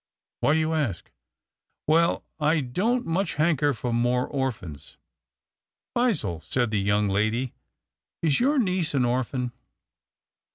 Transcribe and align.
Why 0.39 0.53
do 0.53 0.59
you 0.59 0.73
ask? 0.73 1.11
""Well, 1.87 2.23
I 2.39 2.59
don't 2.61 3.05
much 3.05 3.35
hanker 3.35 3.71
for 3.71 3.93
more 3.93 4.27
orphans."" 4.27 4.97
Phizelle," 5.95 6.41
said 6.41 6.71
the 6.71 6.81
young 6.81 7.07
lady," 7.07 7.53
is 8.23 8.39
your 8.39 8.57
niece 8.57 8.95
an 8.95 9.05
orphan? 9.05 9.51